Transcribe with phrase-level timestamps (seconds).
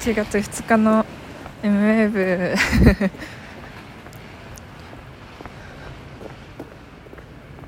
[0.00, 1.04] 1月2日の
[1.62, 2.56] m ウェーブ。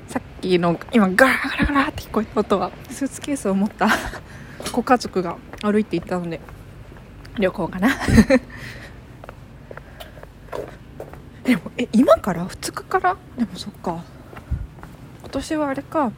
[0.07, 3.87] さっきの今ガラガラガラって聞こえた音はスーツケースを持った
[4.71, 6.39] ご家族が歩いていったので
[7.37, 7.89] 旅行かな。
[11.43, 13.17] でもえ今から？2日から？
[13.37, 14.03] でもそっか。
[15.21, 16.11] 今年はあれか。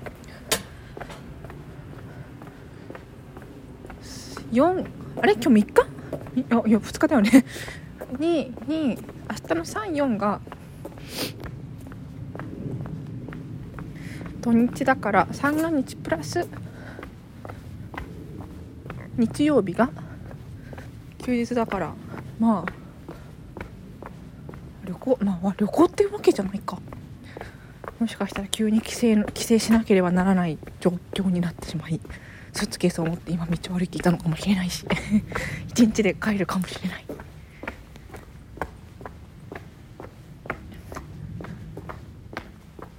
[4.52, 4.86] 4
[5.22, 5.34] あれ？
[5.34, 5.93] 今日3日？
[6.36, 7.46] いやいや2日だよね。
[8.20, 8.96] にに明
[9.48, 10.42] 日の34が
[14.42, 16.48] 土日だから三が日プラス
[19.18, 19.90] 日曜日が
[21.20, 21.94] 休日だから
[22.40, 22.72] まあ
[24.86, 26.80] 旅行まあ旅行っていうわけじゃないか。
[28.00, 32.02] もしかしたら急に帰省帰省しなければならない状況になってしまい。
[32.54, 34.86] スーツケースを持って今道を歩いていたのかもしれないし。
[35.70, 37.06] 一日で帰るかもしれない。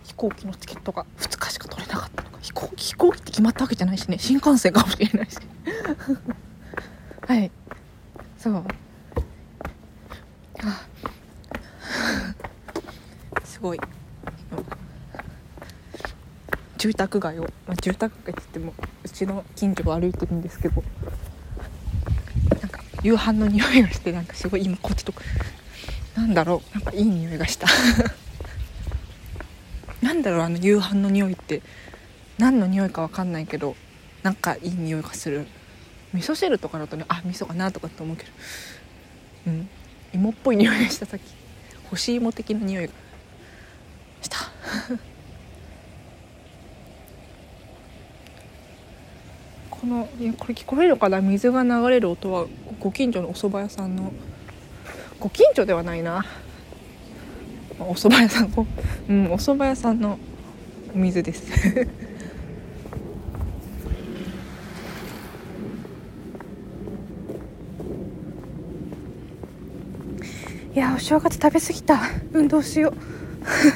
[0.05, 2.38] 飛行機のチケットが2日しか取れなかったのか。
[2.41, 4.19] 飛行機飛行機って決まったわけじゃないしね。
[4.19, 5.38] 新幹線かもしれないし。
[7.27, 7.50] はい。
[8.36, 8.64] そう。
[10.62, 10.86] あ。
[13.44, 13.80] すごい。
[16.84, 20.82] 住宅街を、まあ、住宅街って言ってもうちの近所を歩いてるんですけど
[22.50, 25.22] なんか夕飯の匂いがしてなんかすごい今こっちとか
[26.14, 27.66] なんだろうなんかいい匂いがした。
[30.02, 31.62] なんだろうあの夕飯の匂いって。
[32.36, 33.77] 何の匂いか分かんないけど
[34.22, 35.46] なんかいい匂いがする。
[36.12, 38.30] 味噌汁とかだとねあ味噌かなとかって思うけど。
[39.46, 39.70] うん。
[40.12, 41.23] 芋っぽい匂いがしたさっき
[41.89, 42.92] 干し芋的な匂いが
[44.20, 44.36] した。
[49.84, 50.08] この
[50.39, 51.20] これ聞こえるかな？
[51.20, 52.46] 水が流れる音は
[52.80, 54.14] ご近所のお蕎麦屋さんの。
[55.20, 56.24] ご近所ではないな。
[57.78, 58.46] お蕎麦屋さん
[59.11, 60.18] うんお蕎麦屋さんの
[60.94, 61.52] お水です。
[70.74, 72.00] いやお正月食べ過ぎた。
[72.33, 72.94] 運動しよう。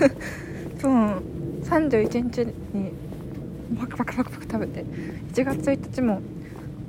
[0.80, 1.22] そう。
[1.64, 3.07] 31日に
[3.76, 4.84] パクパクパクパク食べて。
[5.32, 6.20] 1月1日も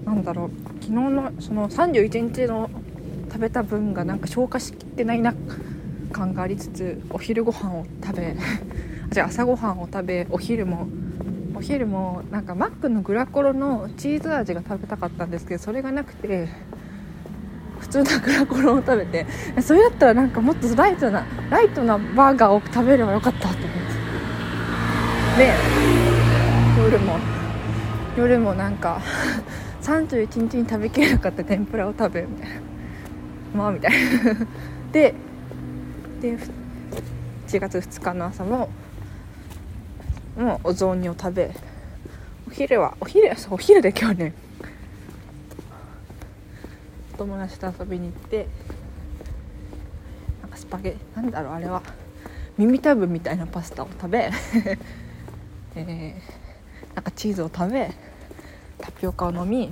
[0.06, 0.52] なんだろう
[0.82, 2.70] 昨日のその31日の
[3.28, 5.36] 食べた分がなんか消化しきってないな
[6.12, 8.36] 感がありつつお昼ご飯を食べ
[9.12, 10.88] じゃ あ朝ごはんを食べお昼も
[11.54, 16.48] お昼もなんかマックのグラコロのチーズ味が食べたかったんですけどそれがなくて
[17.80, 19.26] 普通のグラコロを食べて
[19.62, 23.70] それだったらなんかもっとライトなライトなバーガーを食べればよかったと思って。
[25.38, 25.99] で
[26.92, 27.20] 夜も
[28.18, 29.00] 夜もなんか
[29.84, 32.56] 31日に食べきれなかった天ぷらを食べるみたいな。
[33.54, 34.34] まあみたいな
[34.92, 35.14] で
[36.20, 36.38] で
[37.48, 38.70] 1月2日の朝も
[40.36, 41.56] もうお雑煮を食べ
[42.48, 44.34] お昼はお昼そうお昼で今日ね
[47.18, 48.48] 友達と遊びに行って
[50.42, 51.84] なんかスパゲなんだろうあれは
[52.58, 54.32] 耳たぶみたいなパスタを食べ
[55.76, 56.49] えー、
[56.96, 57.92] なんかチーズを食べ
[58.80, 59.72] タピオカを飲み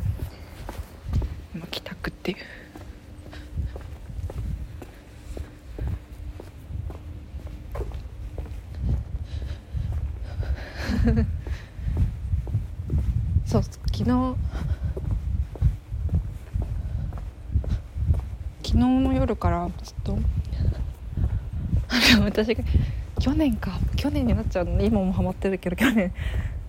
[1.53, 2.37] 今帰宅っていう。
[13.45, 14.35] そう昨日
[18.63, 20.17] 昨日の夜からずっと
[22.23, 22.63] 私が
[23.19, 26.13] 去年か去年になっちゃうの今もハマってるけど去年。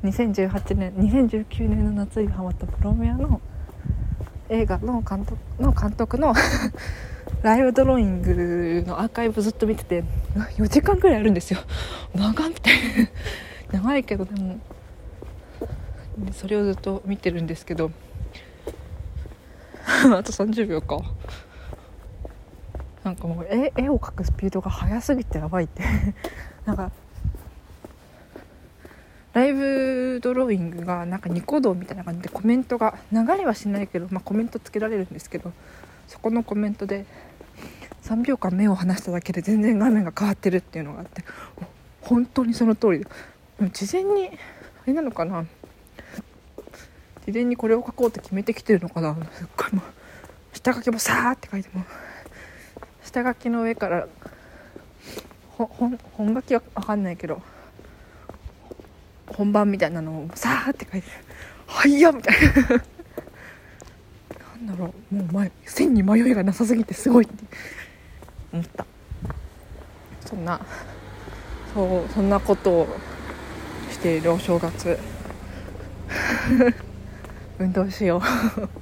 [0.04, 3.40] 2018年2019年の夏にハマったプロメアの
[4.48, 6.34] 映画の監督の監督の
[7.42, 10.04] ライブドローイングのアーカイブずっと見てて
[10.56, 11.60] 4時間くらいあるんですよ。
[12.14, 12.74] 長みたい
[13.72, 13.80] な。
[13.80, 14.58] 長いけどでも
[16.32, 17.90] それをずっと見てるんですけど。
[19.86, 21.00] あと30秒か。
[23.04, 25.82] なんかもう絵絵を描くスピードが速すぎてやばいって。
[26.64, 26.90] なんか
[29.34, 35.52] ライブドローイングがなんかニコ動みたいな感じでコメントが流れはしないけど、まあ、コメントつけられるんですけど
[36.06, 37.04] そこのコメントで
[38.02, 41.22] 3秒間目を離しただけで全然画面が変わってるっていうのがあって
[42.00, 43.10] 本当にその通りだ
[43.70, 44.30] 事前にあ
[44.86, 45.44] れなのかな？
[47.26, 49.14] 事前にこれを書こうって決めてきてるのかな？
[49.32, 51.84] すっごいもう下書きもさーって書いても
[53.04, 54.08] 下書きの上から
[55.58, 55.98] 本
[56.34, 57.42] 書きは分かんないけど
[59.34, 61.08] 本番みたいなのをさーって書いて
[61.66, 62.82] 「はいや!」みたいな。
[64.66, 67.44] なんだろうもう前線に迷いがなさすぎてすごいって
[68.52, 68.86] 思った。
[70.26, 70.60] そんな
[71.72, 72.88] そうそんなことを
[73.90, 74.98] しているお正月。
[77.58, 78.77] 運動しよう。